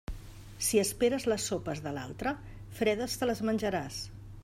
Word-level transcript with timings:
Si 0.67 0.79
esperes 0.83 1.27
les 1.33 1.45
sopes 1.51 1.83
de 1.89 1.95
l'altre, 1.99 2.35
fredes 2.81 3.19
te 3.23 3.33
les 3.33 3.45
menjaràs. 3.51 4.05